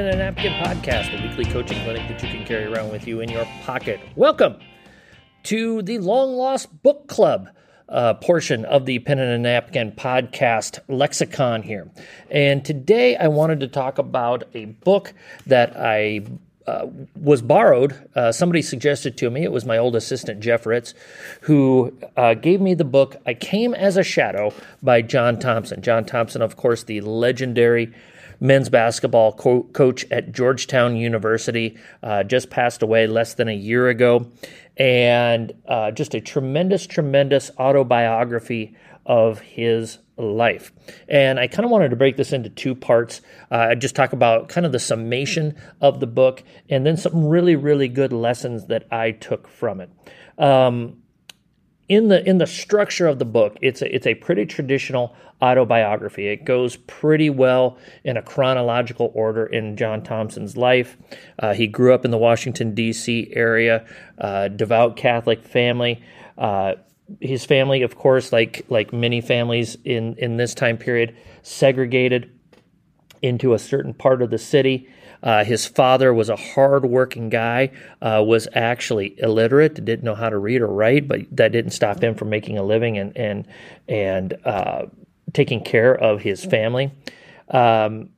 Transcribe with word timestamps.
and 0.00 0.18
a 0.18 0.32
Napkin 0.32 0.52
podcast, 0.64 1.12
a 1.12 1.28
weekly 1.28 1.44
coaching 1.44 1.78
clinic 1.84 2.08
that 2.08 2.22
you 2.22 2.30
can 2.30 2.46
carry 2.46 2.64
around 2.64 2.90
with 2.90 3.06
you 3.06 3.20
in 3.20 3.28
your 3.28 3.44
pocket. 3.60 4.00
Welcome 4.16 4.56
to 5.42 5.82
the 5.82 5.98
Long 5.98 6.36
Lost 6.36 6.82
Book 6.82 7.06
Club. 7.06 7.50
Uh, 7.86 8.14
portion 8.14 8.64
of 8.66 8.86
the 8.86 9.00
Pen 9.00 9.18
and 9.18 9.32
a 9.32 9.38
Napkin 9.38 9.90
podcast 9.90 10.78
lexicon 10.86 11.60
here. 11.62 11.90
And 12.30 12.64
today 12.64 13.16
I 13.16 13.26
wanted 13.26 13.60
to 13.60 13.68
talk 13.68 13.98
about 13.98 14.44
a 14.54 14.66
book 14.66 15.12
that 15.46 15.76
I 15.76 16.20
uh, 16.70 16.86
was 17.16 17.42
borrowed. 17.42 18.08
Uh, 18.14 18.30
somebody 18.30 18.62
suggested 18.62 19.16
to 19.16 19.28
me, 19.28 19.42
it 19.42 19.50
was 19.50 19.64
my 19.64 19.76
old 19.76 19.96
assistant, 19.96 20.40
Jeff 20.40 20.66
Ritz, 20.66 20.94
who 21.42 21.92
uh, 22.16 22.34
gave 22.34 22.60
me 22.60 22.74
the 22.74 22.84
book 22.84 23.16
I 23.26 23.34
Came 23.34 23.74
as 23.74 23.96
a 23.96 24.04
Shadow 24.04 24.54
by 24.80 25.02
John 25.02 25.38
Thompson. 25.38 25.82
John 25.82 26.04
Thompson, 26.04 26.42
of 26.42 26.56
course, 26.56 26.84
the 26.84 27.00
legendary 27.00 27.92
men's 28.38 28.68
basketball 28.68 29.32
co- 29.32 29.64
coach 29.64 30.04
at 30.12 30.30
Georgetown 30.32 30.96
University, 30.96 31.76
uh, 32.02 32.22
just 32.22 32.50
passed 32.50 32.82
away 32.82 33.06
less 33.06 33.34
than 33.34 33.48
a 33.48 33.54
year 33.54 33.88
ago. 33.88 34.26
And 34.76 35.52
uh, 35.66 35.90
just 35.90 36.14
a 36.14 36.20
tremendous, 36.20 36.86
tremendous 36.86 37.50
autobiography 37.58 38.76
of 39.04 39.40
his 39.40 39.98
life. 40.22 40.72
And 41.08 41.38
I 41.38 41.46
kind 41.46 41.64
of 41.64 41.70
wanted 41.70 41.90
to 41.90 41.96
break 41.96 42.16
this 42.16 42.32
into 42.32 42.50
two 42.50 42.74
parts. 42.74 43.20
Uh, 43.50 43.74
just 43.74 43.94
talk 43.94 44.12
about 44.12 44.48
kind 44.48 44.66
of 44.66 44.72
the 44.72 44.78
summation 44.78 45.56
of 45.80 46.00
the 46.00 46.06
book 46.06 46.42
and 46.68 46.86
then 46.86 46.96
some 46.96 47.26
really, 47.26 47.56
really 47.56 47.88
good 47.88 48.12
lessons 48.12 48.66
that 48.66 48.86
I 48.92 49.12
took 49.12 49.48
from 49.48 49.80
it. 49.80 49.90
Um, 50.38 51.02
in 51.90 52.06
the 52.06 52.26
in 52.26 52.38
the 52.38 52.46
structure 52.46 53.08
of 53.08 53.18
the 53.18 53.24
book, 53.24 53.56
it's 53.60 53.82
a, 53.82 53.92
it's 53.92 54.06
a 54.06 54.14
pretty 54.14 54.46
traditional 54.46 55.16
autobiography. 55.42 56.28
It 56.28 56.44
goes 56.44 56.76
pretty 56.76 57.30
well 57.30 57.78
in 58.04 58.16
a 58.16 58.22
chronological 58.22 59.10
order 59.12 59.44
in 59.44 59.76
John 59.76 60.04
Thompson's 60.04 60.56
life. 60.56 60.96
Uh, 61.40 61.52
he 61.52 61.66
grew 61.66 61.92
up 61.92 62.04
in 62.04 62.12
the 62.12 62.18
Washington 62.18 62.76
D.C. 62.76 63.32
area, 63.34 63.84
uh, 64.18 64.46
devout 64.46 64.96
Catholic 64.96 65.42
family. 65.42 66.00
Uh, 66.38 66.74
his 67.20 67.44
family, 67.44 67.82
of 67.82 67.96
course, 67.96 68.32
like 68.32 68.64
like 68.68 68.92
many 68.92 69.20
families 69.20 69.76
in 69.84 70.14
in 70.16 70.36
this 70.36 70.54
time 70.54 70.76
period, 70.76 71.16
segregated 71.42 72.30
into 73.22 73.54
a 73.54 73.58
certain 73.58 73.94
part 73.94 74.22
of 74.22 74.30
the 74.30 74.38
city. 74.38 74.88
Uh, 75.22 75.44
his 75.44 75.66
father 75.66 76.14
was 76.14 76.30
a 76.30 76.36
hard-working 76.36 77.28
guy, 77.28 77.70
uh, 78.00 78.22
was 78.26 78.48
actually 78.54 79.14
illiterate, 79.18 79.74
didn't 79.84 80.02
know 80.02 80.14
how 80.14 80.30
to 80.30 80.38
read 80.38 80.62
or 80.62 80.66
write, 80.66 81.06
but 81.06 81.20
that 81.30 81.52
didn't 81.52 81.72
stop 81.72 82.02
him 82.02 82.14
from 82.14 82.30
making 82.30 82.56
a 82.56 82.62
living 82.62 82.96
and 82.96 83.16
and 83.16 83.46
and 83.88 84.34
uh, 84.44 84.86
taking 85.32 85.62
care 85.62 85.94
of 85.94 86.20
his 86.22 86.44
family. 86.44 86.90
Um, 87.48 88.10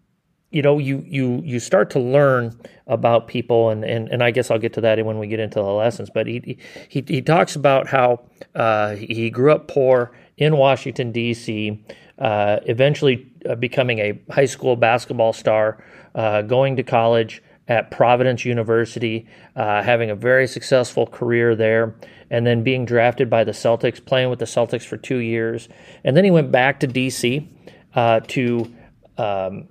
you 0.53 0.61
know, 0.61 0.79
you 0.79 1.03
you 1.07 1.41
you 1.45 1.59
start 1.59 1.91
to 1.91 1.99
learn 1.99 2.57
about 2.87 3.27
people, 3.27 3.71
and, 3.71 3.85
and, 3.85 4.09
and 4.11 4.23
I 4.23 4.31
guess 4.31 4.51
I'll 4.51 4.59
get 4.59 4.75
to 4.75 4.83
that 4.83 5.05
when 5.05 5.19
we 5.19 5.27
get 5.27 5.41
into 5.41 5.59
the 5.59 5.65
lessons. 5.65 6.11
But 6.13 6.27
he 6.27 6.59
he 6.89 7.03
he 7.09 7.23
talks 7.23 7.57
about 7.57 7.89
how 7.89 8.21
uh, 8.55 8.95
he 8.95 9.31
grew 9.31 9.51
up 9.51 9.67
poor 9.67 10.13
in 10.37 10.57
Washington 10.57 11.11
D.C., 11.11 11.83
uh, 12.19 12.59
eventually 12.67 13.27
uh, 13.49 13.55
becoming 13.55 13.99
a 13.99 14.21
high 14.31 14.45
school 14.45 14.77
basketball 14.77 15.33
star, 15.33 15.83
uh, 16.15 16.43
going 16.43 16.77
to 16.77 16.83
college 16.83 17.43
at 17.69 17.91
Providence 17.91 18.45
University, 18.45 19.27
uh, 19.57 19.83
having 19.83 20.11
a 20.11 20.15
very 20.15 20.47
successful 20.47 21.07
career 21.07 21.57
there, 21.57 21.95
and 22.31 22.47
then 22.47 22.63
being 22.63 22.85
drafted 22.85 23.31
by 23.31 23.43
the 23.43 23.53
Celtics, 23.53 24.05
playing 24.05 24.29
with 24.29 24.39
the 24.39 24.45
Celtics 24.45 24.85
for 24.85 24.99
two 24.99 25.19
years, 25.19 25.69
and 26.05 26.15
then 26.15 26.25
he 26.25 26.31
went 26.31 26.53
back 26.53 26.81
to 26.81 26.87
D.C. 26.87 27.49
Uh, 27.95 28.21
to 28.21 28.71
um, 29.17 29.69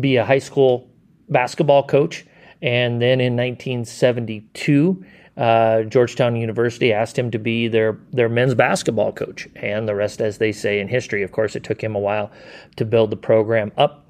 be 0.00 0.16
a 0.16 0.24
high 0.24 0.38
school 0.38 0.88
basketball 1.28 1.82
coach. 1.82 2.24
And 2.62 3.00
then 3.00 3.20
in 3.20 3.36
1972, 3.36 5.04
uh, 5.36 5.82
Georgetown 5.82 6.36
University 6.36 6.92
asked 6.92 7.18
him 7.18 7.30
to 7.30 7.38
be 7.38 7.68
their 7.68 7.98
their 8.12 8.28
men's 8.28 8.54
basketball 8.54 9.12
coach, 9.12 9.46
and 9.56 9.86
the 9.86 9.94
rest, 9.94 10.22
as 10.22 10.38
they 10.38 10.50
say 10.50 10.80
in 10.80 10.88
history, 10.88 11.22
of 11.22 11.32
course, 11.32 11.54
it 11.54 11.62
took 11.62 11.82
him 11.82 11.94
a 11.94 11.98
while 11.98 12.30
to 12.76 12.86
build 12.86 13.10
the 13.10 13.16
program 13.16 13.70
up. 13.76 14.06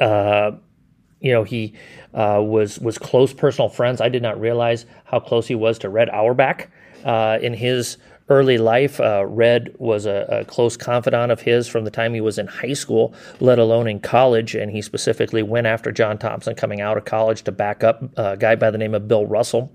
Uh, 0.00 0.52
you 1.20 1.32
know, 1.32 1.44
he 1.44 1.74
uh, 2.12 2.42
was 2.44 2.80
was 2.80 2.98
close 2.98 3.32
personal 3.32 3.68
friends. 3.68 4.00
I 4.00 4.08
did 4.08 4.22
not 4.22 4.40
realize 4.40 4.84
how 5.04 5.20
close 5.20 5.46
he 5.46 5.54
was 5.54 5.78
to 5.80 5.88
Red 5.88 6.10
Auerbach 6.10 6.68
uh, 7.04 7.38
in 7.40 7.54
his 7.54 7.98
early 8.28 8.58
life. 8.58 9.00
Uh, 9.00 9.24
Red 9.26 9.74
was 9.78 10.06
a, 10.06 10.26
a, 10.28 10.44
close 10.44 10.76
confidant 10.76 11.32
of 11.32 11.40
his 11.40 11.68
from 11.68 11.84
the 11.84 11.90
time 11.90 12.14
he 12.14 12.20
was 12.20 12.38
in 12.38 12.46
high 12.46 12.72
school, 12.72 13.14
let 13.40 13.58
alone 13.58 13.88
in 13.88 14.00
college. 14.00 14.54
And 14.54 14.70
he 14.70 14.82
specifically 14.82 15.42
went 15.42 15.66
after 15.66 15.92
John 15.92 16.18
Thompson 16.18 16.54
coming 16.54 16.80
out 16.80 16.96
of 16.96 17.04
college 17.04 17.42
to 17.42 17.52
back 17.52 17.84
up 17.84 18.02
a 18.16 18.36
guy 18.36 18.54
by 18.56 18.70
the 18.70 18.78
name 18.78 18.94
of 18.94 19.08
Bill 19.08 19.26
Russell. 19.26 19.72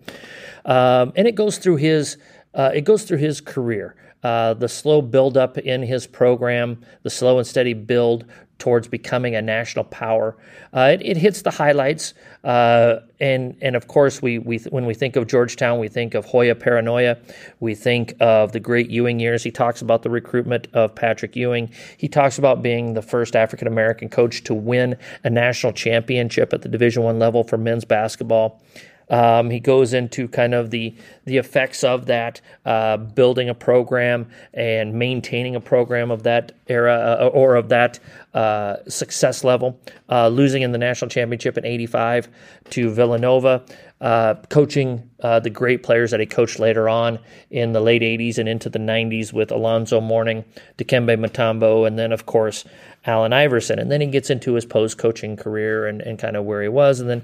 Um, 0.66 1.14
and 1.16 1.28
it 1.28 1.36
goes 1.36 1.58
through 1.58 1.78
his 1.78 2.18
uh, 2.54 2.72
it 2.74 2.82
goes 2.82 3.04
through 3.04 3.20
his 3.20 3.40
career. 3.40 3.96
Uh, 4.24 4.54
the 4.56 4.68
slow 4.68 5.02
build 5.02 5.38
up 5.38 5.58
in 5.60 5.84
his 5.84 6.08
program, 6.08 6.82
the 7.04 7.10
slow 7.10 7.38
and 7.38 7.46
steady 7.46 7.74
build 7.74 8.26
towards 8.60 8.88
becoming 8.88 9.36
a 9.36 9.42
national 9.42 9.86
power. 9.86 10.36
Uh, 10.74 10.92
it, 10.94 11.02
it, 11.06 11.18
hits 11.18 11.42
the 11.42 11.52
highlights, 11.52 12.14
uh, 12.44 12.98
and 13.20 13.56
and 13.62 13.76
of 13.76 13.88
course 13.88 14.22
we 14.22 14.40
we 14.40 14.58
when 14.70 14.86
we 14.86 14.94
think 14.94 15.16
of 15.16 15.28
Georgetown, 15.28 15.80
we 15.80 15.88
think 15.88 16.14
of 16.14 16.26
Hoya 16.26 16.56
Paranoia, 16.56 17.18
we 17.60 17.76
think 17.76 18.16
of 18.20 18.52
the 18.52 18.60
great 18.60 18.90
Ewing 18.90 19.20
years. 19.20 19.44
He 19.44 19.52
talks 19.52 19.82
about 19.82 20.04
the 20.04 20.10
recruitment 20.10 20.68
of 20.74 20.96
Patrick 20.96 21.36
Ewing. 21.36 21.72
He 21.98 22.08
talks 22.08 22.38
about 22.38 22.62
being 22.62 22.94
the 22.94 23.02
first 23.02 23.36
African 23.36 23.68
American 23.68 24.10
coach 24.10 24.44
to 24.46 24.54
win 24.54 24.98
a 25.24 25.30
national 25.30 25.74
championship 25.74 26.54
at 26.54 26.62
the 26.62 26.70
Division 26.70 27.04
One 27.04 27.20
level 27.20 27.44
for 27.44 27.58
men's 27.58 27.86
basketball. 27.86 28.62
Um, 29.10 29.50
he 29.50 29.60
goes 29.60 29.94
into 29.94 30.28
kind 30.28 30.54
of 30.54 30.72
the 30.72 30.96
the 31.26 31.38
effects 31.38 31.84
of 31.84 32.06
that, 32.08 32.42
uh, 32.66 32.98
building 32.98 33.50
a 33.50 33.54
program 33.54 34.28
and 34.54 34.94
maintaining 34.94 35.56
a 35.56 35.62
program 35.62 36.12
of 36.12 36.24
that 36.24 36.52
era 36.68 37.18
uh, 37.22 37.28
or 37.28 37.56
of 37.56 37.70
that 37.70 38.00
uh, 38.34 38.78
success 38.88 39.44
level. 39.44 39.80
Uh, 40.10 40.28
losing 40.28 40.62
in 40.62 40.72
the 40.72 40.78
national 40.78 41.10
championship 41.10 41.58
in 41.58 41.66
'85 41.66 42.28
to 42.72 42.90
Villanova. 42.90 43.64
Uh, 44.00 44.36
coaching 44.50 45.10
uh, 45.22 45.40
the 45.40 45.50
great 45.50 45.82
players 45.82 46.12
that 46.12 46.20
he 46.20 46.26
coached 46.26 46.60
later 46.60 46.88
on 46.88 47.18
in 47.50 47.72
the 47.72 47.82
late 47.82 48.04
80s 48.04 48.38
and 48.38 48.48
into 48.48 48.70
the 48.70 48.78
90s 48.78 49.34
with 49.34 49.52
Alonzo 49.52 50.00
Mourning, 50.00 50.46
Dikembe 50.78 51.18
Mutombo, 51.18 51.88
and 51.88 51.98
then, 51.98 52.12
of 52.12 52.28
course, 52.28 52.64
Allen 53.06 53.34
Iverson. 53.34 53.80
And 53.80 53.92
then 53.92 54.02
he 54.02 54.08
gets 54.08 54.30
into 54.30 54.54
his 54.54 54.66
post 54.66 55.00
coaching 55.00 55.36
career 55.36 55.88
and, 55.88 56.02
and 56.02 56.20
kind 56.20 56.36
of 56.36 56.46
where 56.46 56.62
he 56.62 56.68
was. 56.70 57.00
And 57.00 57.10
then 57.10 57.24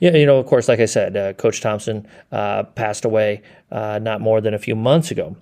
yeah, 0.00 0.16
you 0.16 0.26
know, 0.26 0.38
of 0.38 0.46
course, 0.46 0.68
like 0.68 0.80
I 0.80 0.86
said, 0.86 1.16
uh, 1.16 1.32
Coach 1.34 1.60
Thompson 1.60 2.06
uh, 2.32 2.64
passed 2.64 3.04
away 3.04 3.42
uh, 3.70 3.98
not 4.00 4.20
more 4.20 4.40
than 4.40 4.54
a 4.54 4.58
few 4.58 4.74
months 4.74 5.10
ago. 5.10 5.36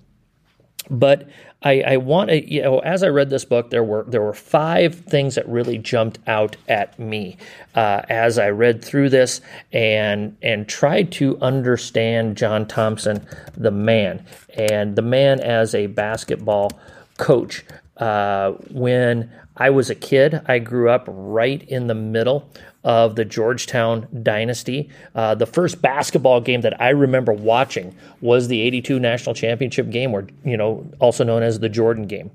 But 0.89 1.27
I, 1.63 1.81
I 1.81 1.97
want 1.97 2.29
to, 2.29 2.51
you 2.51 2.61
know, 2.61 2.79
as 2.79 3.03
I 3.03 3.07
read 3.07 3.29
this 3.29 3.45
book, 3.45 3.69
there 3.69 3.83
were 3.83 4.03
there 4.03 4.21
were 4.21 4.33
five 4.33 4.95
things 4.95 5.35
that 5.35 5.47
really 5.47 5.77
jumped 5.77 6.19
out 6.27 6.57
at 6.67 6.99
me 6.99 7.37
uh, 7.73 8.01
as 8.09 8.37
I 8.37 8.49
read 8.49 8.83
through 8.83 9.09
this 9.09 9.41
and 9.71 10.35
and 10.41 10.67
tried 10.67 11.11
to 11.13 11.39
understand 11.39 12.35
John 12.37 12.67
Thompson, 12.67 13.25
the 13.55 13.71
man, 13.71 14.25
and 14.55 14.95
the 14.95 15.01
man 15.01 15.39
as 15.39 15.73
a 15.73 15.87
basketball 15.87 16.71
coach. 17.17 17.63
Uh, 17.97 18.51
when 18.71 19.31
I 19.55 19.69
was 19.69 19.89
a 19.89 19.95
kid, 19.95 20.41
I 20.47 20.59
grew 20.59 20.89
up 20.89 21.05
right 21.07 21.61
in 21.69 21.87
the 21.87 21.95
middle 21.95 22.49
of 22.83 23.15
the 23.15 23.23
Georgetown 23.23 24.07
dynasty. 24.23 24.89
Uh, 25.15 25.35
the 25.35 25.45
first 25.45 25.81
basketball 25.81 26.41
game 26.41 26.61
that 26.61 26.79
I 26.81 26.89
remember 26.89 27.31
watching 27.31 27.95
was 28.19 28.47
the 28.47 28.61
82 28.61 28.99
national 28.99 29.35
championship 29.35 29.89
game, 29.89 30.13
or, 30.13 30.27
you 30.43 30.57
know, 30.57 30.85
also 30.99 31.23
known 31.23 31.43
as 31.43 31.59
the 31.59 31.69
Jordan 31.69 32.07
game. 32.07 32.31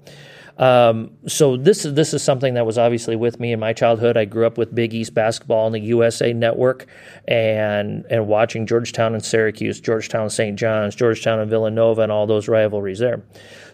Um, 0.58 1.12
so 1.26 1.56
this 1.56 1.84
is 1.84 1.94
this 1.94 2.12
is 2.12 2.22
something 2.22 2.54
that 2.54 2.66
was 2.66 2.78
obviously 2.78 3.14
with 3.14 3.38
me 3.38 3.52
in 3.52 3.60
my 3.60 3.72
childhood. 3.72 4.16
I 4.16 4.24
grew 4.24 4.46
up 4.46 4.58
with 4.58 4.74
Big 4.74 4.92
East 4.92 5.14
basketball 5.14 5.66
on 5.66 5.72
the 5.72 5.80
USA 5.80 6.32
Network, 6.32 6.86
and 7.28 8.04
and 8.10 8.26
watching 8.26 8.66
Georgetown 8.66 9.14
and 9.14 9.24
Syracuse, 9.24 9.80
Georgetown 9.80 10.22
and 10.22 10.32
St. 10.32 10.58
John's, 10.58 10.96
Georgetown 10.96 11.38
and 11.38 11.48
Villanova, 11.48 12.02
and 12.02 12.10
all 12.10 12.26
those 12.26 12.48
rivalries 12.48 12.98
there. 12.98 13.22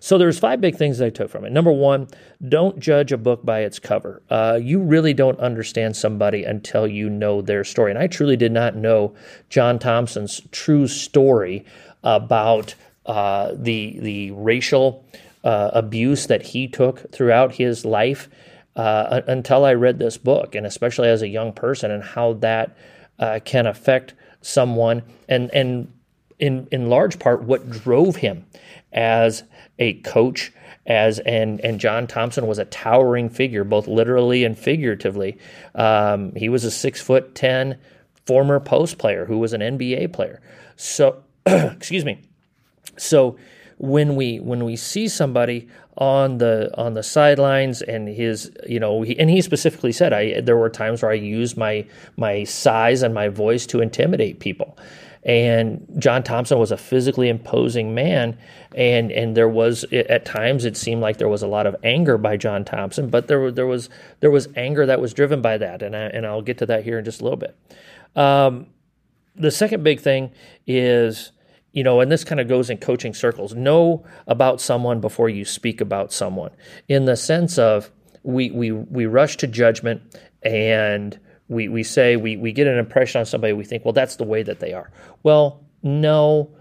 So 0.01 0.19
there's 0.19 0.39
five 0.39 0.61
big 0.61 0.77
things 0.77 0.99
that 0.99 1.07
I 1.07 1.11
took 1.11 1.31
from 1.31 1.47
it. 1.47 1.53
Number 1.53 1.73
one, 1.73 2.09
don't 2.47 2.79
judge 2.79 3.13
a 3.13 3.17
book 3.17 3.45
by 3.45 3.61
its 3.61 3.79
cover. 3.79 4.23
Uh, 4.29 4.59
you 4.63 4.79
really 4.79 5.15
don't 5.15 5.41
understand 5.41 5.97
somebody 5.97 6.45
until 6.45 6.87
you 6.87 7.09
know 7.09 7.41
their 7.41 7.65
story. 7.65 7.91
And 7.91 7.99
I 7.99 8.09
truly 8.09 8.37
did 8.37 8.53
not 8.53 8.77
know 8.77 9.15
John 9.49 9.79
Thompson's 9.79 10.43
true 10.53 10.87
story 10.87 11.65
about 12.03 12.75
uh, 13.07 13.53
the 13.55 13.99
the 14.01 14.31
racial 14.33 15.05
uh, 15.45 15.71
abuse 15.73 16.27
that 16.27 16.43
he 16.43 16.67
took 16.67 17.11
throughout 17.13 17.55
his 17.55 17.85
life 17.85 18.29
uh, 18.75 19.21
until 19.29 19.65
I 19.65 19.75
read 19.75 19.99
this 19.99 20.19
book, 20.19 20.55
and 20.55 20.67
especially 20.67 21.09
as 21.09 21.23
a 21.23 21.29
young 21.29 21.53
person, 21.53 21.91
and 21.91 22.03
how 22.03 22.33
that 22.35 22.77
uh, 23.19 23.39
can 23.45 23.67
affect 23.67 24.15
someone. 24.41 25.03
And 25.29 25.55
and 25.55 25.93
in 26.39 26.67
in 26.73 26.89
large 26.89 27.19
part 27.19 27.45
what 27.45 27.71
drove 27.71 28.17
him 28.17 28.45
as 28.93 29.45
a 29.79 29.95
coach 30.01 30.53
as 30.87 31.19
and 31.21 31.61
and 31.61 31.81
John 31.81 32.07
Thompson 32.07 32.47
was 32.47 32.59
a 32.59 32.65
towering 32.65 33.29
figure 33.29 33.65
both 33.65 33.87
literally 33.87 34.45
and 34.45 34.59
figuratively 34.59 35.39
um, 35.75 36.35
he 36.35 36.49
was 36.49 36.65
a 36.65 36.71
six 36.71 37.01
foot 37.01 37.35
ten 37.35 37.79
former 38.27 38.59
post 38.59 38.99
player 38.99 39.25
who 39.25 39.39
was 39.39 39.53
an 39.53 39.61
NBA 39.61 40.13
player 40.13 40.41
so 40.77 41.23
excuse 41.47 42.05
me 42.05 42.21
so 42.97 43.37
when 43.85 44.17
we 44.17 44.41
when 44.41 44.65
we 44.65 44.77
see 44.77 45.09
somebody 45.09 45.69
on 45.97 46.39
the 46.39 46.71
on 46.77 46.95
the 46.95 47.03
sidelines 47.03 47.83
and 47.83 48.09
his 48.09 48.51
you 48.67 48.81
know 48.81 49.03
he, 49.03 49.19
and 49.19 49.31
he 49.31 49.41
specifically 49.41 49.93
said 49.93 50.13
I 50.13 50.41
there 50.41 50.57
were 50.57 50.71
times 50.71 51.03
where 51.03 51.11
I 51.11 51.15
used 51.15 51.57
my 51.57 51.87
my 52.17 52.45
size 52.45 53.03
and 53.03 53.15
my 53.15 53.29
voice 53.29 53.67
to 53.67 53.81
intimidate 53.81 54.41
people. 54.41 54.77
And 55.27 55.87
John 55.99 56.23
Thompson 56.23 56.59
was 56.59 56.71
a 56.71 56.77
physically 56.77 57.29
imposing 57.29 57.95
man 57.95 58.37
and 58.75 59.13
and 59.13 59.37
there 59.37 59.49
was 59.49 59.85
at 59.93 60.25
times 60.25 60.65
it 60.65 60.77
seemed 60.77 61.01
like 61.01 61.19
there 61.19 61.29
was 61.29 61.43
a 61.43 61.47
lot 61.47 61.67
of 61.67 61.77
anger 61.85 62.19
by 62.19 62.37
John 62.37 62.65
Thompson 62.65 63.09
but 63.09 63.29
there 63.29 63.51
there 63.51 63.67
was 63.67 63.89
there 64.21 64.31
was 64.31 64.49
anger 64.57 64.85
that 64.87 65.01
was 65.01 65.15
driven 65.15 65.41
by 65.41 65.59
that 65.59 65.83
and 65.83 65.95
I, 65.95 66.07
and 66.07 66.27
I'll 66.27 66.43
get 66.43 66.59
to 66.59 66.67
that 66.67 66.85
here 66.85 66.99
in 66.99 67.05
just 67.05 67.21
a 67.21 67.25
little 67.25 67.39
bit. 67.39 67.57
Um, 68.17 68.67
the 69.37 69.51
second 69.51 69.83
big 69.83 70.01
thing 70.01 70.31
is 70.67 71.33
you 71.75 71.83
know, 71.83 72.01
and 72.01 72.11
this 72.11 72.25
kind 72.25 72.41
of 72.41 72.49
goes 72.49 72.71
in 72.71 72.79
coaching 72.79 73.13
circles. 73.13 73.55
Know 73.55 74.05
about 74.29 74.61
someone 74.61 75.01
before 75.01 75.29
you 75.29 75.45
speak 75.45 75.81
about 75.81 76.13
someone, 76.13 76.53
in 76.89 77.05
the 77.05 77.17
sense 77.17 77.59
of 77.59 77.91
we 78.23 78.51
we 78.51 78.71
we 78.71 79.07
rush 79.07 79.37
to 79.39 79.47
judgment 79.49 80.01
and 80.43 81.19
we 81.49 81.69
we 81.69 81.83
say 81.83 82.17
we 82.17 82.37
we 82.37 82.53
get 82.53 82.69
an 82.69 82.79
impression 82.79 83.19
on 83.19 83.27
somebody. 83.27 83.53
We 83.53 83.65
think, 83.65 83.85
well, 83.85 83.93
that's 83.93 84.17
the 84.17 84.25
way 84.25 84.45
that 84.45 84.61
they 84.61 84.73
are. 84.73 84.91
Well, 85.25 85.65
no, 85.83 86.55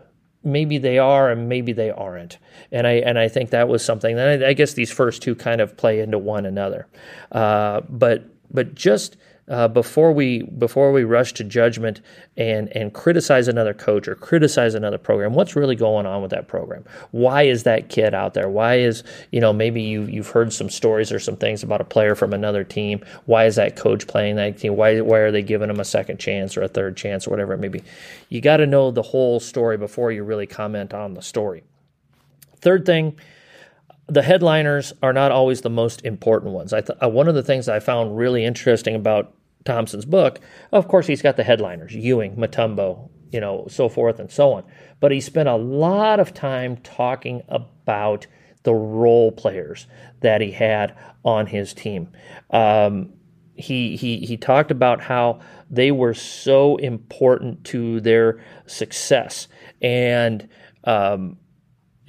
maybe 0.44 0.80
they 0.80 0.98
are 0.98 1.30
and 1.30 1.48
maybe 1.48 1.74
they 1.74 1.92
aren't. 1.92 2.40
And 2.72 2.88
I 2.88 2.94
and 2.94 3.20
I 3.20 3.28
think 3.28 3.52
that 3.52 3.68
was 3.68 3.86
something. 3.86 4.18
And 4.18 4.44
I, 4.44 4.50
I 4.50 4.54
guess 4.54 4.74
these 4.74 4.92
first 4.92 5.22
two 5.22 5.36
kind 5.36 5.62
of 5.62 5.78
play 5.78 6.00
into 6.00 6.18
one 6.18 6.48
another. 6.48 6.88
Uh, 7.32 7.82
but 7.88 8.26
but 8.54 8.76
just 8.76 9.18
uh, 9.50 9.68
before 9.68 10.14
we 10.14 10.44
before 10.44 10.94
we 10.94 11.04
rush 11.04 11.34
to 11.34 11.44
judgment 11.44 12.00
and 12.38 12.70
and 12.78 12.94
criticize 12.94 13.50
another 13.50 13.74
coach 13.74 14.08
or 14.08 14.16
criticize 14.16 14.74
another 14.74 14.98
program 14.98 15.34
what's 15.34 15.56
really 15.56 15.76
going 15.76 16.06
on 16.06 16.22
with 16.22 16.32
that 16.32 16.48
program? 16.48 16.86
Why 17.12 17.44
is 17.44 17.64
that 17.64 17.90
kid 17.90 18.14
out 18.14 18.34
there? 18.36 18.48
Why 18.48 18.76
is 18.76 19.04
you 19.32 19.42
know 19.42 19.52
maybe 19.52 19.82
you 19.82 20.04
you've 20.04 20.30
heard 20.30 20.54
some 20.54 20.70
stories 20.70 21.12
or 21.12 21.20
some 21.20 21.36
things 21.36 21.62
about 21.62 21.82
a 21.82 21.86
player 21.86 22.16
from 22.16 22.34
another 22.34 22.64
team. 22.64 23.04
Why 23.26 23.46
is 23.46 23.56
that 23.58 23.76
coach 23.76 24.08
playing 24.08 24.38
that 24.38 24.60
team? 24.60 24.78
Why 24.78 25.02
why 25.02 25.18
are 25.18 25.32
they 25.32 25.44
giving 25.44 25.70
him 25.70 25.82
a 25.82 25.86
second 25.86 26.20
chance 26.20 26.56
or 26.56 26.62
a 26.62 26.70
third 26.70 26.96
chance 26.96 27.28
or 27.28 27.32
whatever 27.32 27.54
it 27.54 27.60
may 27.60 27.68
be? 27.68 27.84
You 28.30 28.40
got 28.40 28.58
to 28.58 28.66
know 28.66 28.92
the 28.92 29.02
whole 29.02 29.42
story 29.42 29.78
before 29.78 30.12
you 30.14 30.24
really 30.24 30.48
comment 30.48 30.94
on 30.94 31.16
the 31.16 31.22
story. 31.22 31.64
Third 32.62 32.86
thing 32.86 33.18
the 34.08 34.22
headliners 34.22 34.94
are 35.02 35.14
not 35.14 35.32
always 35.32 35.62
the 35.62 35.70
most 35.70 36.04
important 36.06 36.54
ones. 36.54 36.74
I 36.74 36.82
th- 36.82 36.98
uh, 37.02 37.10
one 37.10 37.28
of 37.28 37.36
the 37.36 37.44
things 37.44 37.70
I 37.70 37.80
found 37.80 38.18
really 38.18 38.44
interesting 38.44 38.96
about 38.96 39.34
Thompson's 39.66 40.06
book, 40.06 40.40
of 40.72 40.88
course, 40.88 41.08
he's 41.08 41.22
got 41.22 41.38
the 41.38 41.44
headliners: 41.44 41.96
Ewing, 41.96 42.36
Mutombo, 42.36 43.10
you 43.32 43.40
know, 43.40 43.66
so 43.70 43.90
forth 43.90 44.20
and 44.20 44.32
so 44.32 44.54
on. 44.54 44.64
But 45.00 45.12
he 45.12 45.22
spent 45.22 45.50
a 45.50 45.56
lot 45.56 46.20
of 46.20 46.34
time 46.34 46.78
talking 46.78 47.44
about 47.48 48.28
the 48.64 48.74
role 48.74 49.32
players 49.32 49.88
that 50.22 50.42
he 50.42 50.52
had 50.52 50.96
on 51.24 51.48
his 51.48 51.74
team. 51.74 52.10
Um, 52.50 53.14
he 53.56 53.96
he 53.96 54.20
he 54.20 54.38
talked 54.38 54.72
about 54.72 55.02
how 55.02 55.40
they 55.70 55.92
were 55.92 56.14
so 56.14 56.78
important 56.78 57.64
to 57.66 58.02
their 58.02 58.44
success 58.66 59.48
and 59.82 60.48
um, 60.86 61.38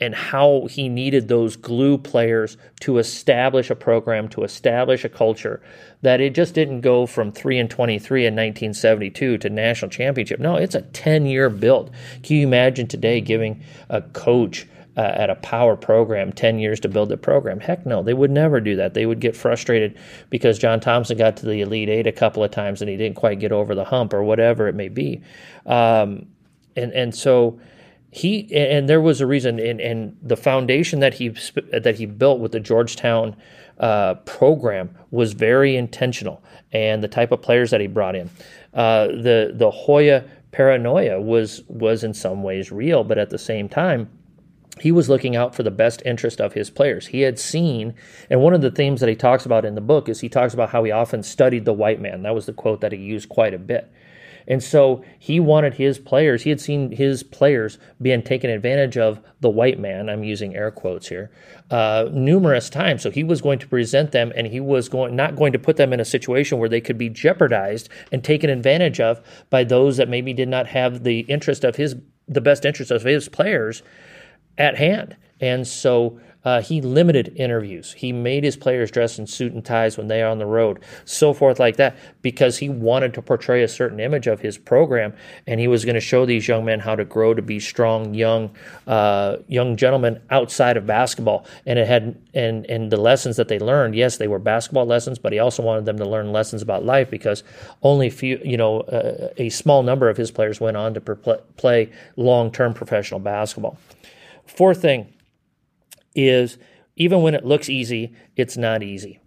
and 0.04 0.14
how 0.14 0.66
he 0.70 0.86
needed 0.86 1.28
those 1.28 1.56
glue 1.56 1.96
players 1.96 2.58
to 2.78 2.98
establish 2.98 3.70
a 3.70 3.74
program, 3.74 4.28
to 4.28 4.44
establish 4.44 5.02
a 5.02 5.08
culture, 5.08 5.62
that 6.02 6.20
it 6.20 6.34
just 6.34 6.54
didn't 6.54 6.82
go 6.82 7.06
from 7.06 7.32
3 7.32 7.58
and 7.58 7.70
23 7.70 8.26
in 8.26 8.34
1972 8.34 9.38
to 9.38 9.48
national 9.48 9.90
championship. 9.90 10.38
No, 10.38 10.56
it's 10.56 10.74
a 10.74 10.82
10 10.82 11.24
year 11.24 11.48
build. 11.48 11.90
Can 12.22 12.36
you 12.36 12.46
imagine 12.46 12.86
today 12.86 13.22
giving 13.22 13.62
a 13.88 14.02
coach 14.02 14.66
uh, 14.98 15.00
at 15.00 15.30
a 15.30 15.36
power 15.36 15.74
program 15.74 16.32
10 16.32 16.58
years 16.58 16.80
to 16.80 16.88
build 16.90 17.10
a 17.10 17.16
program? 17.16 17.58
Heck 17.58 17.86
no, 17.86 18.02
they 18.02 18.12
would 18.12 18.30
never 18.30 18.60
do 18.60 18.76
that. 18.76 18.92
They 18.92 19.06
would 19.06 19.20
get 19.20 19.34
frustrated 19.34 19.96
because 20.28 20.58
John 20.58 20.80
Thompson 20.80 21.16
got 21.16 21.38
to 21.38 21.46
the 21.46 21.62
Elite 21.62 21.88
Eight 21.88 22.06
a 22.06 22.12
couple 22.12 22.44
of 22.44 22.50
times 22.50 22.82
and 22.82 22.90
he 22.90 22.98
didn't 22.98 23.16
quite 23.16 23.40
get 23.40 23.52
over 23.52 23.74
the 23.74 23.84
hump 23.84 24.12
or 24.12 24.22
whatever 24.22 24.68
it 24.68 24.74
may 24.74 24.90
be. 24.90 25.22
Um, 25.64 26.26
and, 26.76 26.92
and 26.92 27.14
so, 27.14 27.58
he 28.14 28.48
and 28.54 28.88
there 28.88 29.00
was 29.00 29.20
a 29.20 29.26
reason 29.26 29.58
and, 29.58 29.80
and 29.80 30.16
the 30.22 30.36
foundation 30.36 31.00
that 31.00 31.14
he 31.14 31.30
that 31.72 31.96
he 31.96 32.06
built 32.06 32.38
with 32.38 32.52
the 32.52 32.60
Georgetown 32.60 33.34
uh, 33.80 34.14
program 34.24 34.96
was 35.10 35.32
very 35.32 35.74
intentional 35.74 36.40
and 36.72 37.02
the 37.02 37.08
type 37.08 37.32
of 37.32 37.42
players 37.42 37.72
that 37.72 37.80
he 37.80 37.88
brought 37.88 38.14
in 38.14 38.30
uh, 38.72 39.08
the 39.08 39.50
the 39.52 39.68
Hoya 39.68 40.24
paranoia 40.52 41.20
was 41.20 41.62
was 41.66 42.04
in 42.04 42.14
some 42.14 42.44
ways 42.44 42.70
real 42.70 43.02
but 43.02 43.18
at 43.18 43.30
the 43.30 43.38
same 43.38 43.68
time 43.68 44.08
he 44.80 44.92
was 44.92 45.08
looking 45.08 45.34
out 45.34 45.52
for 45.54 45.64
the 45.64 45.70
best 45.70 46.02
interest 46.04 46.40
of 46.40 46.54
his 46.54 46.68
players. 46.68 47.06
He 47.06 47.20
had 47.20 47.38
seen, 47.38 47.94
and 48.28 48.40
one 48.40 48.54
of 48.54 48.60
the 48.60 48.72
themes 48.72 48.98
that 48.98 49.08
he 49.08 49.14
talks 49.14 49.46
about 49.46 49.64
in 49.64 49.76
the 49.76 49.80
book 49.80 50.08
is 50.08 50.20
he 50.20 50.28
talks 50.28 50.52
about 50.52 50.70
how 50.70 50.82
he 50.82 50.90
often 50.90 51.22
studied 51.22 51.64
the 51.64 51.72
white 51.72 52.00
man. 52.00 52.22
That 52.22 52.34
was 52.34 52.46
the 52.46 52.52
quote 52.52 52.80
that 52.80 52.90
he 52.90 52.98
used 52.98 53.28
quite 53.28 53.54
a 53.54 53.58
bit. 53.58 53.88
And 54.46 54.62
so 54.62 55.02
he 55.18 55.40
wanted 55.40 55.74
his 55.74 55.98
players, 55.98 56.42
he 56.42 56.50
had 56.50 56.60
seen 56.60 56.92
his 56.92 57.22
players 57.22 57.78
being 58.00 58.22
taken 58.22 58.50
advantage 58.50 58.96
of 58.96 59.20
the 59.40 59.50
white 59.50 59.78
man, 59.78 60.08
I'm 60.08 60.24
using 60.24 60.54
air 60.54 60.70
quotes 60.70 61.08
here, 61.08 61.30
uh, 61.70 62.08
numerous 62.12 62.68
times. 62.68 63.02
So 63.02 63.10
he 63.10 63.24
was 63.24 63.40
going 63.40 63.58
to 63.60 63.68
present 63.68 64.12
them 64.12 64.32
and 64.36 64.46
he 64.46 64.60
was 64.60 64.88
going 64.88 65.16
not 65.16 65.36
going 65.36 65.52
to 65.52 65.58
put 65.58 65.76
them 65.76 65.92
in 65.92 66.00
a 66.00 66.04
situation 66.04 66.58
where 66.58 66.68
they 66.68 66.80
could 66.80 66.98
be 66.98 67.08
jeopardized 67.08 67.88
and 68.12 68.22
taken 68.22 68.50
advantage 68.50 69.00
of 69.00 69.20
by 69.50 69.64
those 69.64 69.96
that 69.96 70.08
maybe 70.08 70.32
did 70.32 70.48
not 70.48 70.66
have 70.66 71.04
the 71.04 71.20
interest 71.20 71.64
of 71.64 71.76
his 71.76 71.96
the 72.28 72.40
best 72.40 72.64
interest 72.64 72.90
of 72.90 73.02
his 73.02 73.28
players 73.28 73.82
at 74.56 74.76
hand. 74.78 75.16
And 75.40 75.66
so 75.66 76.20
uh, 76.44 76.60
he 76.60 76.80
limited 76.80 77.32
interviews. 77.36 77.92
He 77.92 78.12
made 78.12 78.44
his 78.44 78.56
players 78.56 78.90
dress 78.90 79.18
in 79.18 79.26
suit 79.26 79.52
and 79.52 79.64
ties 79.64 79.96
when 79.96 80.08
they 80.08 80.22
are 80.22 80.30
on 80.30 80.38
the 80.38 80.46
road, 80.46 80.80
so 81.04 81.32
forth 81.32 81.58
like 81.58 81.76
that, 81.76 81.96
because 82.22 82.58
he 82.58 82.68
wanted 82.68 83.14
to 83.14 83.22
portray 83.22 83.62
a 83.62 83.68
certain 83.68 84.00
image 84.00 84.26
of 84.26 84.40
his 84.40 84.58
program, 84.58 85.14
and 85.46 85.60
he 85.60 85.68
was 85.68 85.84
going 85.84 85.94
to 85.94 86.00
show 86.00 86.26
these 86.26 86.46
young 86.46 86.64
men 86.64 86.80
how 86.80 86.94
to 86.94 87.04
grow 87.04 87.34
to 87.34 87.42
be 87.42 87.58
strong, 87.58 88.14
young, 88.14 88.50
uh, 88.86 89.36
young 89.48 89.76
gentlemen 89.76 90.20
outside 90.30 90.76
of 90.76 90.86
basketball. 90.86 91.46
And 91.66 91.78
it 91.78 91.86
had 91.86 92.16
and 92.34 92.66
and 92.66 92.90
the 92.90 92.96
lessons 92.96 93.36
that 93.36 93.48
they 93.48 93.58
learned, 93.58 93.94
yes, 93.94 94.16
they 94.18 94.28
were 94.28 94.38
basketball 94.38 94.86
lessons, 94.86 95.18
but 95.18 95.32
he 95.32 95.38
also 95.38 95.62
wanted 95.62 95.84
them 95.84 95.98
to 95.98 96.04
learn 96.04 96.32
lessons 96.32 96.62
about 96.62 96.84
life 96.84 97.10
because 97.10 97.42
only 97.82 98.10
few, 98.10 98.40
you 98.44 98.56
know, 98.56 98.80
uh, 98.82 99.28
a 99.38 99.48
small 99.48 99.82
number 99.82 100.08
of 100.08 100.16
his 100.16 100.30
players 100.30 100.60
went 100.60 100.76
on 100.76 100.94
to 100.94 101.00
play 101.56 101.90
long-term 102.16 102.74
professional 102.74 103.20
basketball. 103.20 103.78
Fourth 104.46 104.82
thing 104.82 105.13
is 106.14 106.58
even 106.96 107.22
when 107.22 107.34
it 107.34 107.44
looks 107.44 107.68
easy, 107.68 108.14
it's 108.36 108.56
not 108.56 108.82
easy. 108.82 109.20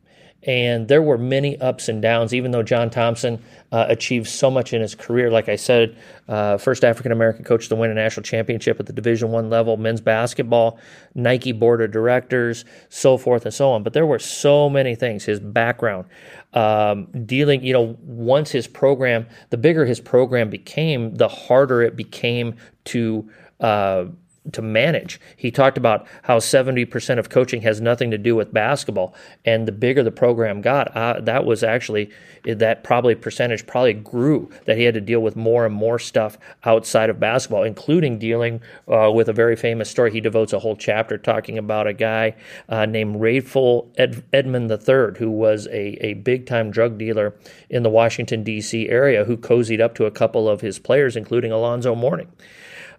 And 0.44 0.88
there 0.88 1.02
were 1.02 1.18
many 1.18 1.60
ups 1.60 1.90
and 1.90 2.02
downs, 2.02 2.34
even 2.34 2.52
though 2.52 2.64
John 2.64 2.90
Thompson 2.90 3.44
uh, 3.72 3.88
achieved 3.90 4.28
so 4.28 4.52
much 4.52 4.72
in 4.72 4.82
his 4.82 4.94
career. 4.94 5.32
Like 5.32 5.50
I 5.50 5.56
said, 5.56 5.98
uh, 6.30 6.58
first 6.58 6.86
African 6.86 7.12
American 7.12 7.44
coach 7.44 7.68
to 7.70 7.76
win 7.76 7.90
a 7.90 7.96
national 7.96 8.24
championship 8.24 8.80
at 8.80 8.86
the 8.86 8.94
Division 8.94 9.32
One 9.32 9.50
level, 9.50 9.78
men's 9.78 10.00
basketball, 10.00 10.80
Nike 11.16 11.52
board 11.52 11.82
of 11.82 11.92
directors, 11.92 12.66
so 12.88 13.18
forth 13.18 13.46
and 13.46 13.54
so 13.54 13.72
on. 13.72 13.84
But 13.84 13.94
there 13.94 14.06
were 14.06 14.20
so 14.20 14.70
many 14.70 14.96
things. 14.96 15.26
His 15.26 15.40
background, 15.40 16.06
um, 16.54 17.08
dealing, 17.26 17.64
you 17.64 17.74
know, 17.74 17.98
once 18.04 18.52
his 18.52 18.68
program, 18.68 19.28
the 19.50 19.58
bigger 19.58 19.86
his 19.86 20.00
program 20.00 20.50
became, 20.50 21.16
the 21.16 21.28
harder 21.28 21.82
it 21.82 21.96
became 21.96 22.56
to. 22.86 23.30
Uh, 23.60 24.06
to 24.54 24.62
manage. 24.62 25.20
He 25.36 25.52
talked 25.52 25.78
about 25.78 26.08
how 26.24 26.40
70% 26.40 27.20
of 27.20 27.30
coaching 27.30 27.62
has 27.62 27.82
nothing 27.82 28.12
to 28.12 28.18
do 28.18 28.36
with 28.36 28.54
basketball. 28.54 29.14
And 29.46 29.68
the 29.68 29.72
bigger 29.72 30.04
the 30.04 30.12
program 30.12 30.62
got, 30.62 30.96
uh, 30.96 31.20
that 31.22 31.46
was 31.46 31.64
actually, 31.64 32.10
that 32.46 32.84
probably 32.84 33.16
percentage 33.16 33.66
probably 33.68 33.94
grew, 33.94 34.50
that 34.66 34.78
he 34.78 34.84
had 34.84 34.94
to 34.94 35.02
deal 35.02 35.20
with 35.20 35.36
more 35.36 35.66
and 35.66 35.76
more 35.76 36.00
stuff 36.00 36.38
outside 36.64 37.10
of 37.10 37.20
basketball, 37.20 37.64
including 37.64 38.20
dealing 38.20 38.62
uh, 38.88 39.12
with 39.14 39.30
a 39.30 39.34
very 39.34 39.56
famous 39.56 39.90
story. 39.90 40.12
He 40.12 40.22
devotes 40.22 40.54
a 40.54 40.60
whole 40.60 40.76
chapter 40.76 41.18
talking 41.18 41.58
about 41.58 41.88
a 41.88 41.94
guy 41.94 42.36
uh, 42.70 42.86
named 42.86 43.18
Rayful 43.18 43.88
Ed- 43.98 44.24
Edmond 44.32 44.72
III, 44.72 45.18
who 45.18 45.32
was 45.32 45.68
a, 45.68 46.06
a 46.06 46.14
big 46.14 46.46
time 46.46 46.72
drug 46.72 46.98
dealer 46.98 47.36
in 47.70 47.84
the 47.84 47.90
Washington, 47.90 48.44
D.C. 48.44 48.90
area, 48.90 49.26
who 49.26 49.38
cozied 49.38 49.82
up 49.82 49.96
to 49.96 50.06
a 50.06 50.12
couple 50.12 50.48
of 50.48 50.62
his 50.62 50.80
players, 50.80 51.16
including 51.16 51.52
Alonzo 51.52 51.96
Mourning. 51.96 52.32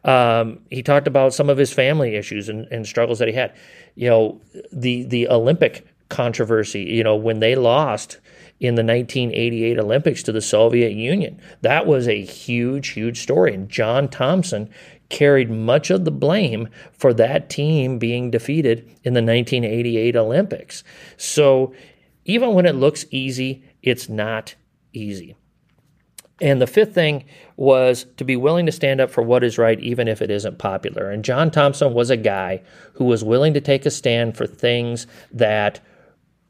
Um, 0.05 0.61
he 0.71 0.83
talked 0.83 1.07
about 1.07 1.35
some 1.35 1.51
of 1.51 1.59
his 1.59 1.73
family 1.73 2.15
issues 2.15 2.49
and, 2.49 2.67
and 2.71 2.87
struggles 2.87 3.19
that 3.19 3.29
he 3.29 3.35
had. 3.35 3.55
You 3.95 4.09
know, 4.09 4.41
the 4.73 5.05
the 5.05 5.29
Olympic 5.29 5.87
controversy. 6.09 6.83
You 6.83 7.05
know, 7.05 7.17
when 7.17 7.41
they 7.41 7.55
lost 7.55 8.19
in 8.61 8.75
the 8.75 8.85
1988 8.85 9.79
Olympics 9.79 10.23
to 10.25 10.33
the 10.33 10.41
Soviet 10.41 10.93
Union, 10.93 11.41
that 11.63 11.87
was 11.87 12.09
a 12.09 12.25
huge, 12.25 12.89
huge 12.89 13.21
story. 13.21 13.55
And 13.55 13.69
John 13.69 14.09
Thompson 14.09 14.71
carried 15.09 15.51
much 15.51 15.91
of 15.91 16.05
the 16.05 16.11
blame 16.11 16.69
for 16.93 17.15
that 17.15 17.49
team 17.49 17.99
being 17.99 18.31
defeated 18.31 18.81
in 19.05 19.15
the 19.15 19.23
1988 19.23 20.17
Olympics. 20.17 20.85
So 21.17 21.73
even 22.25 22.53
when 22.53 22.67
it 22.67 22.75
looks 22.75 23.07
easy, 23.11 23.65
it's 23.83 24.09
not 24.09 24.55
easy. 24.93 25.35
And 26.41 26.63
the 26.63 26.67
fifth 26.67 26.95
thing 26.95 27.25
was 27.57 28.07
to 28.17 28.25
be 28.25 28.37
willing 28.37 28.67
to 28.67 28.73
stand 28.73 29.01
up 29.01 29.11
for 29.11 29.23
what 29.23 29.43
is 29.43 29.59
right, 29.59 29.81
even 29.81 30.07
if 30.07 30.23
it 30.23 30.31
isn't 30.31 30.59
popular. 30.59 31.11
And 31.11 31.25
John 31.25 31.51
Thompson 31.51 31.93
was 31.93 32.11
a 32.11 32.17
guy 32.17 32.63
who 32.95 33.05
was 33.05 33.25
willing 33.25 33.55
to 33.55 33.61
take 33.61 33.85
a 33.87 33.91
stand 33.91 34.37
for 34.37 34.47
things 34.47 35.07
that 35.33 35.81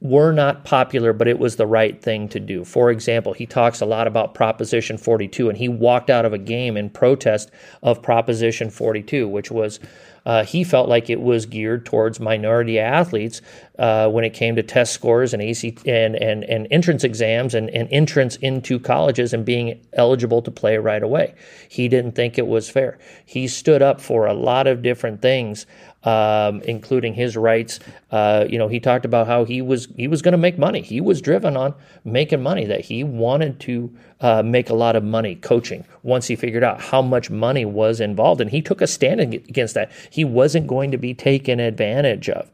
were 0.00 0.32
not 0.32 0.64
popular, 0.64 1.12
but 1.12 1.26
it 1.26 1.38
was 1.38 1.56
the 1.56 1.66
right 1.66 2.00
thing 2.00 2.28
to 2.28 2.38
do. 2.38 2.64
For 2.64 2.90
example, 2.90 3.32
he 3.32 3.46
talks 3.46 3.80
a 3.80 3.86
lot 3.86 4.06
about 4.06 4.34
Proposition 4.34 4.96
42, 4.96 5.48
and 5.48 5.58
he 5.58 5.68
walked 5.68 6.08
out 6.08 6.24
of 6.24 6.32
a 6.32 6.38
game 6.38 6.76
in 6.76 6.88
protest 6.88 7.50
of 7.82 8.00
Proposition 8.00 8.70
42, 8.70 9.26
which 9.26 9.50
was 9.50 9.80
uh, 10.24 10.44
he 10.44 10.62
felt 10.62 10.88
like 10.90 11.08
it 11.08 11.20
was 11.20 11.46
geared 11.46 11.86
towards 11.86 12.20
minority 12.20 12.78
athletes 12.78 13.40
uh, 13.78 14.08
when 14.10 14.24
it 14.24 14.34
came 14.34 14.54
to 14.56 14.62
test 14.62 14.92
scores 14.92 15.32
and 15.32 15.42
AC 15.42 15.74
and 15.86 16.16
and, 16.16 16.44
and 16.44 16.68
entrance 16.70 17.02
exams 17.02 17.54
and, 17.54 17.70
and 17.70 17.88
entrance 17.90 18.36
into 18.36 18.78
colleges 18.78 19.32
and 19.32 19.46
being 19.46 19.80
eligible 19.94 20.42
to 20.42 20.50
play 20.50 20.76
right 20.76 21.02
away. 21.02 21.34
He 21.68 21.88
didn't 21.88 22.12
think 22.12 22.36
it 22.36 22.46
was 22.46 22.68
fair. 22.68 22.98
He 23.24 23.48
stood 23.48 23.80
up 23.80 24.02
for 24.02 24.26
a 24.26 24.34
lot 24.34 24.66
of 24.66 24.82
different 24.82 25.22
things 25.22 25.64
um, 26.08 26.62
including 26.62 27.12
his 27.12 27.36
rights. 27.36 27.80
Uh, 28.10 28.46
you 28.48 28.56
know, 28.56 28.66
he 28.66 28.80
talked 28.80 29.04
about 29.04 29.26
how 29.26 29.44
he 29.44 29.60
was 29.60 29.88
he 29.96 30.08
was 30.08 30.22
going 30.22 30.32
to 30.32 30.38
make 30.38 30.58
money. 30.58 30.80
He 30.80 31.02
was 31.02 31.20
driven 31.20 31.54
on 31.54 31.74
making 32.02 32.42
money. 32.42 32.64
That 32.64 32.80
he 32.80 33.04
wanted 33.04 33.60
to 33.60 33.94
uh, 34.22 34.42
make 34.42 34.70
a 34.70 34.74
lot 34.74 34.96
of 34.96 35.04
money 35.04 35.34
coaching. 35.34 35.84
Once 36.02 36.26
he 36.26 36.34
figured 36.34 36.64
out 36.64 36.80
how 36.80 37.02
much 37.02 37.28
money 37.28 37.66
was 37.66 38.00
involved, 38.00 38.40
and 38.40 38.50
he 38.50 38.62
took 38.62 38.80
a 38.80 38.86
stand 38.86 39.20
against 39.20 39.74
that. 39.74 39.92
He 40.08 40.24
wasn't 40.24 40.66
going 40.66 40.92
to 40.92 40.98
be 40.98 41.12
taken 41.12 41.60
advantage 41.60 42.30
of. 42.30 42.50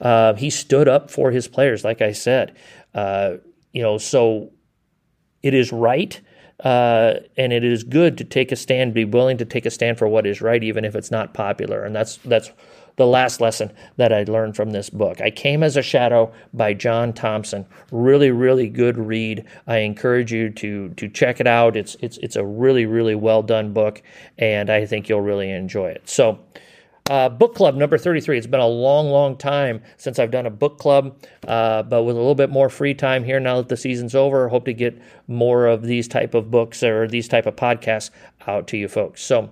Uh, 0.00 0.34
he 0.34 0.50
stood 0.50 0.88
up 0.88 1.08
for 1.08 1.30
his 1.30 1.46
players, 1.46 1.84
like 1.84 2.02
I 2.02 2.10
said. 2.10 2.56
Uh, 2.92 3.36
you 3.72 3.82
know, 3.82 3.98
so 3.98 4.50
it 5.44 5.54
is 5.54 5.70
right. 5.70 6.20
Uh, 6.60 7.20
and 7.36 7.52
it 7.52 7.64
is 7.64 7.84
good 7.84 8.16
to 8.18 8.24
take 8.24 8.50
a 8.50 8.56
stand, 8.56 8.94
be 8.94 9.04
willing 9.04 9.36
to 9.36 9.44
take 9.44 9.66
a 9.66 9.70
stand 9.70 9.98
for 9.98 10.08
what 10.08 10.26
is 10.26 10.40
right, 10.40 10.64
even 10.64 10.84
if 10.84 10.96
it's 10.96 11.10
not 11.10 11.34
popular. 11.34 11.84
And 11.84 11.94
that's 11.94 12.16
that's 12.18 12.50
the 12.96 13.06
last 13.06 13.42
lesson 13.42 13.70
that 13.98 14.12
I 14.12 14.24
learned 14.24 14.56
from 14.56 14.70
this 14.70 14.88
book. 14.88 15.20
I 15.20 15.30
Came 15.30 15.62
as 15.62 15.76
a 15.76 15.82
Shadow 15.82 16.32
by 16.54 16.72
John 16.72 17.12
Thompson. 17.12 17.66
Really, 17.92 18.30
really 18.30 18.68
good 18.68 18.96
read. 18.96 19.44
I 19.66 19.78
encourage 19.78 20.32
you 20.32 20.50
to 20.50 20.88
to 20.90 21.08
check 21.08 21.40
it 21.40 21.46
out. 21.46 21.76
It's 21.76 21.96
it's 22.00 22.16
it's 22.18 22.36
a 22.36 22.44
really, 22.44 22.86
really 22.86 23.14
well 23.14 23.42
done 23.42 23.72
book, 23.72 24.02
and 24.38 24.70
I 24.70 24.86
think 24.86 25.08
you'll 25.08 25.20
really 25.20 25.50
enjoy 25.50 25.90
it. 25.90 26.08
So. 26.08 26.38
Uh, 27.08 27.28
book 27.28 27.54
club 27.54 27.76
number 27.76 27.96
33. 27.96 28.38
It's 28.38 28.46
been 28.48 28.58
a 28.58 28.66
long, 28.66 29.10
long 29.10 29.36
time 29.36 29.80
since 29.96 30.18
I've 30.18 30.32
done 30.32 30.46
a 30.46 30.50
book 30.50 30.78
club, 30.78 31.16
uh, 31.46 31.84
but 31.84 32.02
with 32.02 32.16
a 32.16 32.18
little 32.18 32.34
bit 32.34 32.50
more 32.50 32.68
free 32.68 32.94
time 32.94 33.22
here 33.22 33.38
now 33.38 33.58
that 33.58 33.68
the 33.68 33.76
season's 33.76 34.14
over, 34.14 34.48
I 34.48 34.50
hope 34.50 34.64
to 34.64 34.74
get 34.74 35.00
more 35.28 35.66
of 35.66 35.82
these 35.82 36.08
type 36.08 36.34
of 36.34 36.50
books 36.50 36.82
or 36.82 37.06
these 37.06 37.28
type 37.28 37.46
of 37.46 37.54
podcasts 37.54 38.10
out 38.48 38.66
to 38.68 38.76
you 38.76 38.88
folks. 38.88 39.22
So 39.22 39.50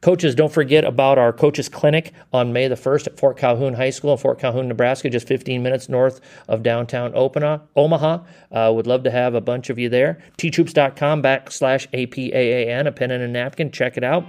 Coaches, 0.00 0.36
don't 0.36 0.52
forget 0.52 0.84
about 0.84 1.18
our 1.18 1.32
coaches 1.32 1.68
clinic 1.68 2.12
on 2.32 2.52
May 2.52 2.68
the 2.68 2.76
1st 2.76 3.08
at 3.08 3.18
Fort 3.18 3.36
Calhoun 3.36 3.74
High 3.74 3.90
School 3.90 4.12
in 4.12 4.18
Fort 4.18 4.38
Calhoun, 4.38 4.68
Nebraska, 4.68 5.10
just 5.10 5.26
15 5.26 5.60
minutes 5.60 5.88
north 5.88 6.20
of 6.46 6.62
downtown 6.62 7.12
Omaha. 7.16 8.18
Uh, 8.52 8.72
would 8.72 8.86
love 8.86 9.02
to 9.02 9.10
have 9.10 9.34
a 9.34 9.40
bunch 9.40 9.70
of 9.70 9.78
you 9.78 9.88
there. 9.88 10.18
teachhoops.com 10.38 11.20
backslash 11.20 11.88
APAAN, 11.92 12.86
a 12.86 12.92
pen 12.92 13.10
and 13.10 13.24
a 13.24 13.28
napkin. 13.28 13.72
Check 13.72 13.96
it 13.96 14.04
out. 14.04 14.24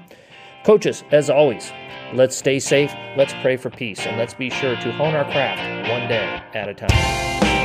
Coaches, 0.63 1.03
as 1.11 1.29
always, 1.29 1.71
let's 2.13 2.35
stay 2.35 2.59
safe, 2.59 2.93
let's 3.15 3.33
pray 3.41 3.55
for 3.55 3.69
peace, 3.69 4.05
and 4.05 4.17
let's 4.17 4.33
be 4.33 4.49
sure 4.49 4.75
to 4.75 4.91
hone 4.91 5.15
our 5.15 5.23
craft 5.25 5.89
one 5.89 6.07
day 6.09 6.41
at 6.53 6.67
a 6.67 6.73
time. 6.73 7.58